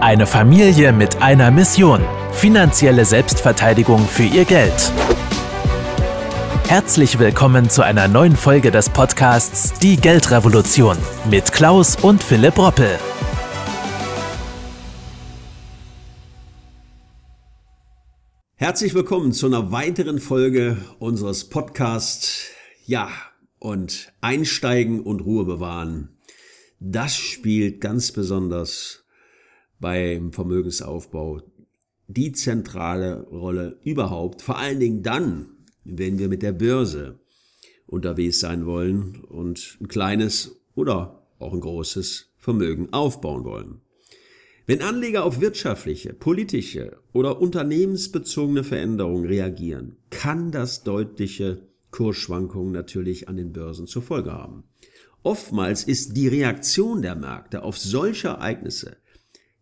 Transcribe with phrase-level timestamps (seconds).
[0.00, 2.00] Eine Familie mit einer Mission.
[2.32, 4.90] Finanzielle Selbstverteidigung für ihr Geld.
[6.66, 10.96] Herzlich willkommen zu einer neuen Folge des Podcasts Die Geldrevolution
[11.30, 12.98] mit Klaus und Philipp Roppel.
[18.54, 22.46] Herzlich willkommen zu einer weiteren Folge unseres Podcasts.
[22.86, 23.10] Ja,
[23.58, 26.16] und einsteigen und Ruhe bewahren.
[26.78, 29.04] Das spielt ganz besonders
[29.80, 31.42] beim Vermögensaufbau
[32.06, 35.46] die zentrale Rolle überhaupt, vor allen Dingen dann,
[35.84, 37.20] wenn wir mit der Börse
[37.86, 43.80] unterwegs sein wollen und ein kleines oder auch ein großes Vermögen aufbauen wollen.
[44.66, 53.36] Wenn Anleger auf wirtschaftliche, politische oder unternehmensbezogene Veränderungen reagieren, kann das deutliche Kursschwankungen natürlich an
[53.36, 54.64] den Börsen zur Folge haben.
[55.22, 58.96] Oftmals ist die Reaktion der Märkte auf solche Ereignisse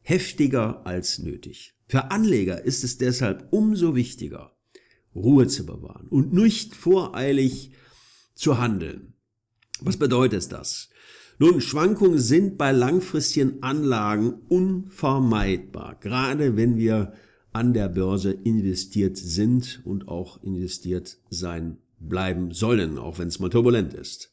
[0.09, 1.75] heftiger als nötig.
[1.87, 4.57] Für Anleger ist es deshalb umso wichtiger,
[5.15, 7.73] Ruhe zu bewahren und nicht voreilig
[8.35, 9.13] zu handeln.
[9.81, 10.89] Was bedeutet das?
[11.39, 17.13] Nun, Schwankungen sind bei langfristigen Anlagen unvermeidbar, gerade wenn wir
[17.53, 23.51] an der Börse investiert sind und auch investiert sein bleiben sollen, auch wenn es mal
[23.51, 24.33] turbulent ist.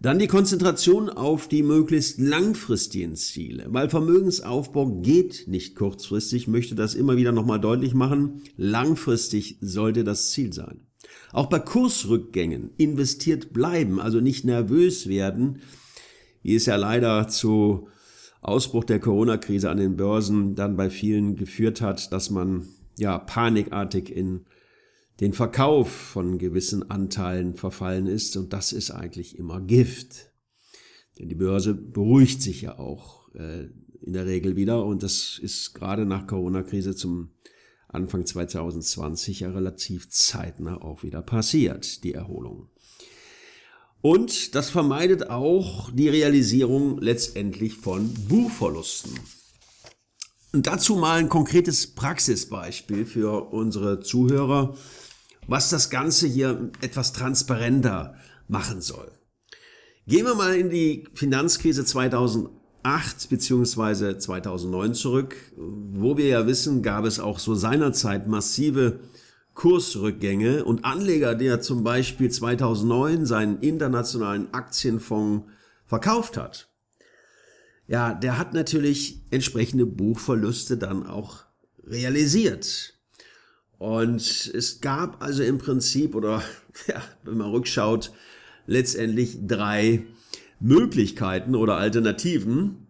[0.00, 6.94] Dann die Konzentration auf die möglichst langfristigen Ziele, weil Vermögensaufbau geht nicht kurzfristig, möchte das
[6.94, 8.42] immer wieder nochmal deutlich machen.
[8.56, 10.86] Langfristig sollte das Ziel sein.
[11.32, 15.62] Auch bei Kursrückgängen investiert bleiben, also nicht nervös werden,
[16.42, 17.88] wie es ja leider zu
[18.40, 22.68] Ausbruch der Corona-Krise an den Börsen dann bei vielen geführt hat, dass man
[22.98, 24.44] ja panikartig in
[25.20, 28.36] den Verkauf von gewissen Anteilen verfallen ist.
[28.36, 30.32] Und das ist eigentlich immer Gift.
[31.18, 33.64] Denn die Börse beruhigt sich ja auch äh,
[34.00, 34.84] in der Regel wieder.
[34.84, 37.30] Und das ist gerade nach Corona-Krise zum
[37.88, 42.68] Anfang 2020 ja relativ zeitnah auch wieder passiert, die Erholung.
[44.00, 49.18] Und das vermeidet auch die Realisierung letztendlich von Buchverlusten.
[50.52, 54.76] Und dazu mal ein konkretes Praxisbeispiel für unsere Zuhörer
[55.48, 58.14] was das Ganze hier etwas transparenter
[58.46, 59.10] machen soll.
[60.06, 64.18] Gehen wir mal in die Finanzkrise 2008 bzw.
[64.18, 69.00] 2009 zurück, wo wir ja wissen, gab es auch so seinerzeit massive
[69.54, 75.50] Kursrückgänge und Anleger, der zum Beispiel 2009 seinen internationalen Aktienfonds
[75.84, 76.68] verkauft hat,
[77.88, 81.44] ja, der hat natürlich entsprechende Buchverluste dann auch
[81.84, 82.97] realisiert.
[83.78, 86.42] Und es gab also im Prinzip, oder
[86.86, 88.12] ja, wenn man rückschaut,
[88.66, 90.04] letztendlich drei
[90.60, 92.86] Möglichkeiten oder Alternativen.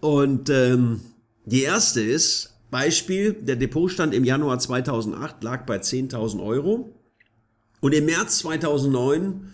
[0.00, 1.00] Und ähm,
[1.44, 6.92] die erste ist, Beispiel, der Depotstand im Januar 2008 lag bei 10.000 Euro
[7.80, 9.52] und im März 2009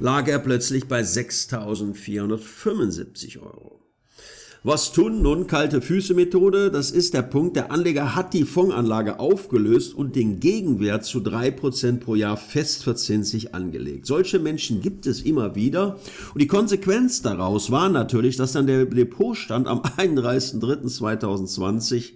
[0.00, 3.78] lag er plötzlich bei 6.475 Euro.
[4.64, 5.22] Was tun?
[5.22, 6.72] Nun, kalte Füße Methode.
[6.72, 7.54] Das ist der Punkt.
[7.54, 13.54] Der Anleger hat die Fondsanlage aufgelöst und den Gegenwert zu drei Prozent pro Jahr festverzinslich
[13.54, 14.06] angelegt.
[14.06, 16.00] Solche Menschen gibt es immer wieder.
[16.34, 22.14] Und die Konsequenz daraus war natürlich, dass dann der Depotstand am 31.03.2020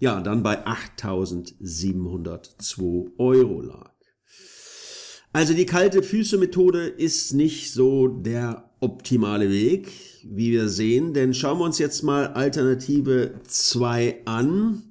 [0.00, 3.92] ja, dann bei 8.702 Euro lag.
[5.32, 9.92] Also die kalte Füße Methode ist nicht so der optimale Weg,
[10.24, 14.82] wie wir sehen, denn schauen wir uns jetzt mal Alternative 2 an.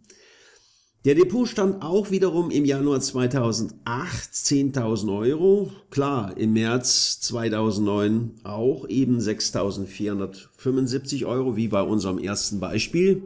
[1.06, 5.72] Der Depot stand auch wiederum im Januar 2008 10.000 Euro.
[5.90, 13.24] Klar, im März 2009 auch eben 6.475 Euro, wie bei unserem ersten Beispiel.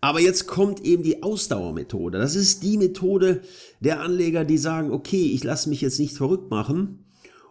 [0.00, 2.18] Aber jetzt kommt eben die Ausdauermethode.
[2.18, 3.42] Das ist die Methode
[3.80, 7.04] der Anleger, die sagen, okay, ich lasse mich jetzt nicht verrückt machen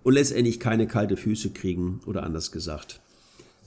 [0.03, 3.01] und letztendlich keine kalte Füße kriegen oder anders gesagt,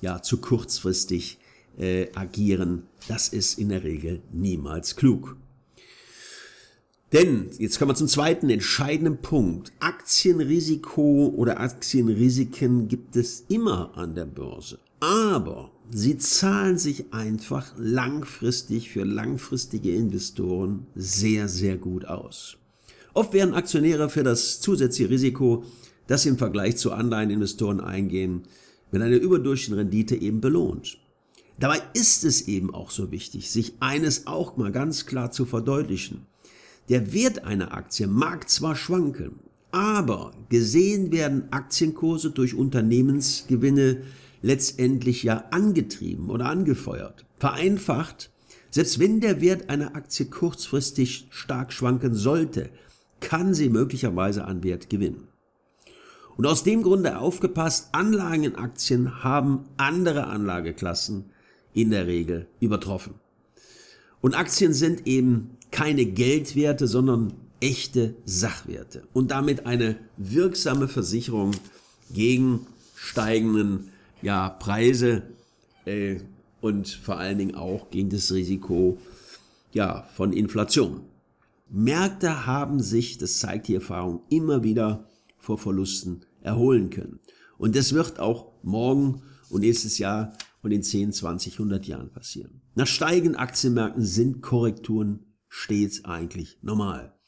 [0.02, 1.38] ja, zu kurzfristig
[1.78, 5.36] äh, agieren, das ist in der Regel niemals klug.
[7.12, 9.72] Denn, jetzt kommen wir zum zweiten entscheidenden Punkt.
[9.80, 14.78] Aktienrisiko oder Aktienrisiken gibt es immer an der Börse.
[15.00, 22.56] Aber sie zahlen sich einfach langfristig für langfristige Investoren sehr, sehr gut aus.
[23.12, 25.64] Oft werden Aktionäre für das zusätzliche Risiko,
[26.06, 28.44] das sie im Vergleich zu Anleiheninvestoren eingehen,
[28.92, 30.98] wenn eine überdurchschnittliche Rendite eben belohnt.
[31.58, 36.26] Dabei ist es eben auch so wichtig, sich eines auch mal ganz klar zu verdeutlichen.
[36.88, 39.40] Der Wert einer Aktie mag zwar schwanken,
[39.70, 44.02] aber gesehen werden Aktienkurse durch Unternehmensgewinne
[44.42, 47.24] letztendlich ja angetrieben oder angefeuert.
[47.38, 48.30] Vereinfacht,
[48.70, 52.70] selbst wenn der Wert einer Aktie kurzfristig stark schwanken sollte,
[53.20, 55.28] kann sie möglicherweise an Wert gewinnen.
[56.36, 61.26] Und aus dem Grunde aufgepasst, Anlagen in Aktien haben andere Anlageklassen
[61.74, 63.14] in der Regel übertroffen.
[64.20, 71.52] Und Aktien sind eben keine Geldwerte, sondern echte Sachwerte und damit eine wirksame Versicherung
[72.12, 73.90] gegen steigenden
[74.20, 75.22] ja, Preise
[75.84, 76.18] äh,
[76.60, 78.98] und vor allen Dingen auch gegen das Risiko
[79.72, 81.00] ja, von Inflation.
[81.70, 85.04] Märkte haben sich, das zeigt die Erfahrung, immer wieder
[85.42, 87.20] vor Verlusten erholen können.
[87.58, 92.62] Und das wird auch morgen und nächstes Jahr und in 10, 20, 100 Jahren passieren.
[92.74, 97.18] Nach steigenden Aktienmärkten sind Korrekturen stets eigentlich normal.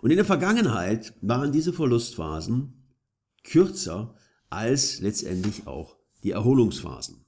[0.00, 2.96] Und in der Vergangenheit waren diese Verlustphasen
[3.44, 4.16] kürzer
[4.50, 7.24] als letztendlich auch die Erholungsphasen.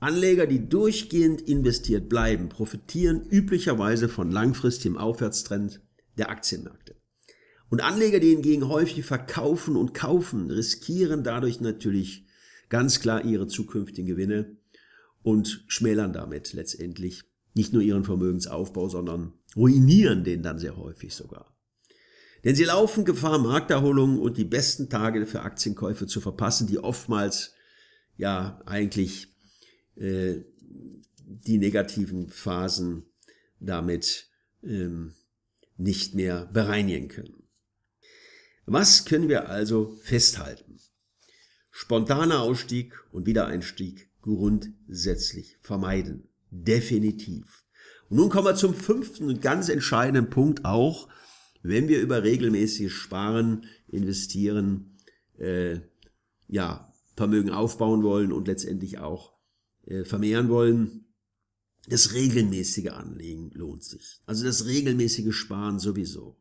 [0.00, 5.82] Anleger, die durchgehend investiert bleiben, profitieren üblicherweise von langfristigem Aufwärtstrend
[6.16, 6.96] der Aktienmärkte.
[7.70, 12.26] Und Anleger, die hingegen häufig verkaufen und kaufen, riskieren dadurch natürlich
[12.68, 14.56] ganz klar ihre zukünftigen Gewinne
[15.22, 17.24] und schmälern damit letztendlich
[17.54, 21.54] nicht nur ihren Vermögensaufbau, sondern ruinieren den dann sehr häufig sogar.
[22.44, 27.52] Denn sie laufen Gefahr, Markterholungen und die besten Tage für Aktienkäufe zu verpassen, die oftmals
[28.16, 29.34] ja eigentlich
[29.96, 30.36] äh,
[31.24, 33.04] die negativen Phasen
[33.60, 34.28] damit
[34.62, 35.14] ähm,
[35.76, 37.47] nicht mehr bereinigen können.
[38.70, 40.78] Was können wir also festhalten?
[41.70, 46.28] Spontaner Ausstieg und Wiedereinstieg grundsätzlich vermeiden.
[46.50, 47.64] Definitiv.
[48.10, 51.08] Und nun kommen wir zum fünften und ganz entscheidenden Punkt auch,
[51.62, 54.98] wenn wir über regelmäßiges Sparen, investieren,
[55.38, 55.80] äh,
[56.46, 59.32] ja, Vermögen aufbauen wollen und letztendlich auch
[59.86, 61.06] äh, vermehren wollen.
[61.86, 64.20] Das regelmäßige Anlegen lohnt sich.
[64.26, 66.37] Also das regelmäßige Sparen sowieso.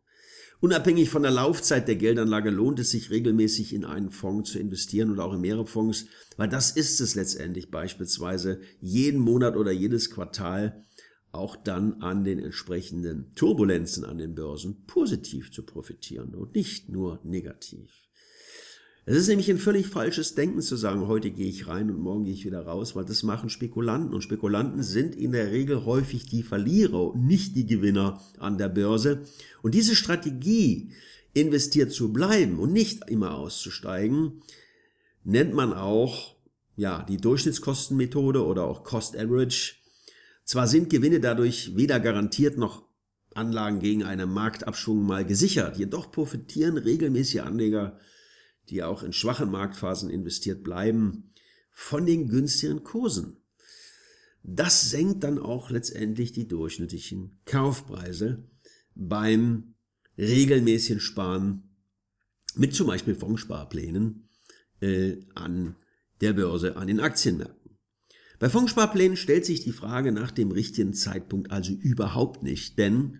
[0.59, 5.11] Unabhängig von der Laufzeit der Geldanlage lohnt es sich regelmäßig in einen Fonds zu investieren
[5.11, 10.09] oder auch in mehrere Fonds, weil das ist es letztendlich beispielsweise jeden Monat oder jedes
[10.09, 10.83] Quartal
[11.31, 17.19] auch dann an den entsprechenden Turbulenzen an den Börsen positiv zu profitieren und nicht nur
[17.23, 18.06] negativ.
[19.09, 22.25] Es ist nämlich ein völlig falsches Denken zu sagen, heute gehe ich rein und morgen
[22.25, 24.13] gehe ich wieder raus, weil das machen Spekulanten.
[24.13, 28.67] Und Spekulanten sind in der Regel häufig die Verlierer und nicht die Gewinner an der
[28.67, 29.21] Börse.
[29.61, 30.91] Und diese Strategie,
[31.33, 34.41] investiert zu bleiben und nicht immer auszusteigen,
[35.23, 36.35] nennt man auch
[36.75, 39.75] ja, die Durchschnittskostenmethode oder auch Cost Average.
[40.43, 42.83] Zwar sind Gewinne dadurch weder garantiert noch
[43.33, 47.97] Anlagen gegen einen Marktabschwung mal gesichert, jedoch profitieren regelmäßige Anleger
[48.69, 51.33] die auch in schwachen Marktphasen investiert bleiben,
[51.71, 53.37] von den günstigen Kursen.
[54.43, 58.49] Das senkt dann auch letztendlich die durchschnittlichen Kaufpreise
[58.95, 59.75] beim
[60.17, 61.75] regelmäßigen Sparen
[62.55, 64.29] mit zum Beispiel Fondssparplänen
[64.81, 65.75] äh, an
[66.21, 67.77] der Börse, an den Aktienmärkten.
[68.39, 73.19] Bei Fondssparplänen stellt sich die Frage nach dem richtigen Zeitpunkt also überhaupt nicht, denn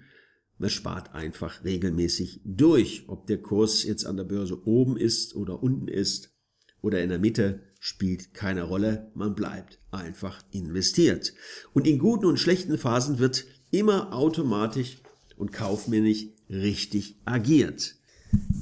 [0.57, 3.05] man spart einfach regelmäßig durch.
[3.07, 6.35] Ob der Kurs jetzt an der Börse oben ist oder unten ist
[6.81, 9.11] oder in der Mitte, spielt keine Rolle.
[9.13, 11.33] Man bleibt einfach investiert.
[11.73, 14.97] Und in guten und schlechten Phasen wird immer automatisch
[15.35, 17.95] und kaufmännisch richtig agiert.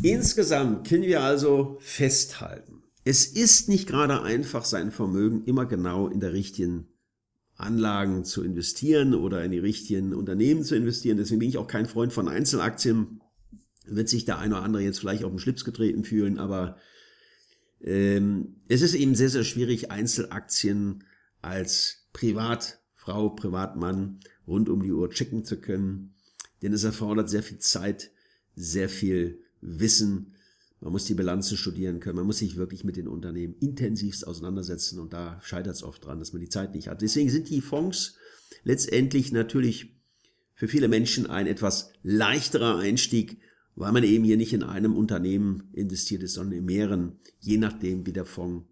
[0.03, 2.75] Insgesamt können wir also festhalten,
[3.07, 6.87] es ist nicht gerade einfach, sein Vermögen immer genau in der richtigen
[7.57, 11.17] Anlagen zu investieren oder in die richtigen Unternehmen zu investieren.
[11.17, 13.21] Deswegen bin ich auch kein Freund von Einzelaktien.
[13.85, 16.77] Wird sich der eine oder andere jetzt vielleicht auf den Schlips getreten fühlen, aber
[17.81, 21.03] ähm, es ist eben sehr, sehr schwierig, Einzelaktien
[21.41, 26.15] als Privatfrau, Privatmann rund um die Uhr checken zu können.
[26.61, 28.11] Denn es erfordert sehr viel Zeit,
[28.55, 30.33] sehr viel Wissen,
[30.81, 32.17] man muss die Bilanzen studieren können.
[32.17, 34.99] Man muss sich wirklich mit den Unternehmen intensivst auseinandersetzen.
[34.99, 37.01] Und da scheitert es oft dran, dass man die Zeit nicht hat.
[37.01, 38.17] Deswegen sind die Fonds
[38.63, 39.95] letztendlich natürlich
[40.53, 43.39] für viele Menschen ein etwas leichterer Einstieg,
[43.75, 48.05] weil man eben hier nicht in einem Unternehmen investiert ist, sondern in mehreren, je nachdem,
[48.05, 48.65] wie der Fonds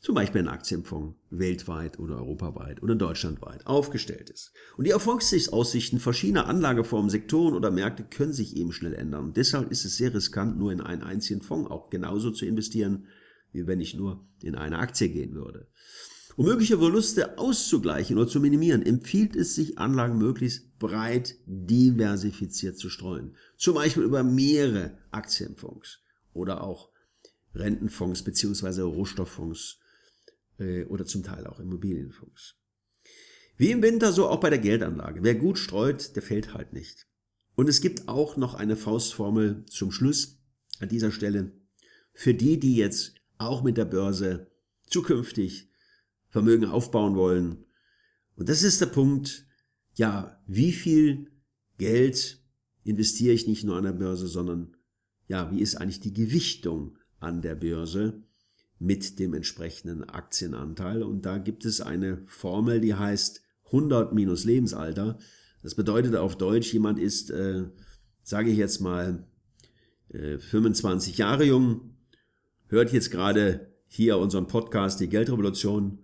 [0.00, 4.52] zum Beispiel ein Aktienfonds weltweit oder europaweit oder deutschlandweit aufgestellt ist.
[4.76, 9.24] Und die Erfolgsaussichten verschiedener Anlageformen, Sektoren oder Märkte können sich eben schnell ändern.
[9.24, 13.06] Und deshalb ist es sehr riskant, nur in einen einzigen Fonds auch genauso zu investieren,
[13.52, 15.66] wie wenn ich nur in eine Aktie gehen würde.
[16.36, 22.90] Um mögliche Verluste auszugleichen oder zu minimieren, empfiehlt es sich, Anlagen möglichst breit diversifiziert zu
[22.90, 23.34] streuen.
[23.56, 26.00] Zum Beispiel über mehrere Aktienfonds
[26.34, 26.90] oder auch
[27.54, 29.78] Rentenfonds beziehungsweise Rohstofffonds
[30.58, 32.56] äh, oder zum Teil auch Immobilienfonds.
[33.56, 35.22] Wie im Winter, so auch bei der Geldanlage.
[35.22, 37.06] Wer gut streut, der fällt halt nicht.
[37.54, 40.38] Und es gibt auch noch eine Faustformel zum Schluss
[40.78, 41.52] an dieser Stelle
[42.12, 44.50] für die, die jetzt auch mit der Börse
[44.86, 45.70] zukünftig
[46.28, 47.64] Vermögen aufbauen wollen.
[48.36, 49.46] Und das ist der Punkt,
[49.94, 51.30] ja, wie viel
[51.78, 52.42] Geld
[52.84, 54.76] investiere ich nicht nur an der Börse, sondern
[55.28, 58.22] ja, wie ist eigentlich die Gewichtung an der Börse?
[58.78, 61.02] Mit dem entsprechenden Aktienanteil.
[61.02, 65.18] Und da gibt es eine Formel, die heißt 100 minus Lebensalter.
[65.62, 67.64] Das bedeutet auf Deutsch, jemand ist, äh,
[68.22, 69.26] sage ich jetzt mal,
[70.10, 71.96] äh, 25 Jahre jung,
[72.68, 75.98] hört jetzt gerade hier unseren Podcast Die Geldrevolution,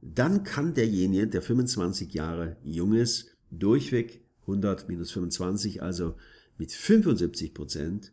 [0.00, 6.14] dann kann derjenige, der 25 Jahre jung ist, durchweg 100 minus 25, also
[6.56, 8.12] mit 75 Prozent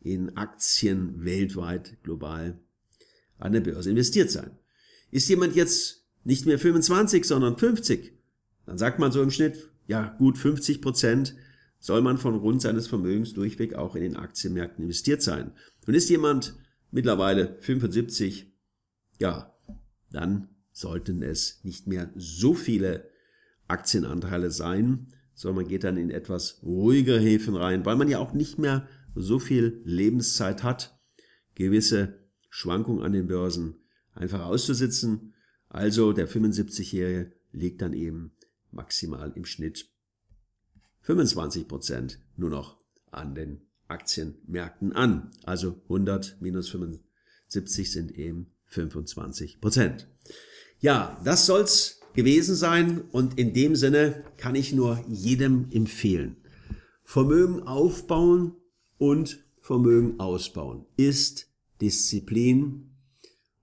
[0.00, 2.58] in Aktien weltweit global
[3.38, 4.58] an der Börse investiert sein.
[5.10, 8.12] Ist jemand jetzt nicht mehr 25, sondern 50,
[8.66, 11.36] dann sagt man so im Schnitt, ja gut 50 Prozent
[11.78, 15.52] soll man von rund seines Vermögens durchweg auch in den Aktienmärkten investiert sein.
[15.86, 16.56] Und ist jemand
[16.90, 18.52] mittlerweile 75,
[19.20, 19.54] ja,
[20.10, 23.08] dann sollten es nicht mehr so viele
[23.68, 28.32] Aktienanteile sein, sondern man geht dann in etwas ruhigere Häfen rein, weil man ja auch
[28.32, 30.98] nicht mehr so viel Lebenszeit hat,
[31.54, 33.76] gewisse Schwankungen an den Börsen
[34.14, 35.34] einfach auszusitzen.
[35.68, 38.32] Also der 75-Jährige legt dann eben
[38.70, 39.88] maximal im Schnitt
[41.02, 42.78] 25 Prozent nur noch
[43.10, 45.30] an den Aktienmärkten an.
[45.44, 50.08] Also 100 minus 75 sind eben 25 Prozent.
[50.80, 56.36] Ja, das soll's gewesen sein und in dem Sinne kann ich nur jedem empfehlen.
[57.04, 58.56] Vermögen aufbauen
[58.98, 61.48] und Vermögen ausbauen ist
[61.80, 62.90] Disziplin.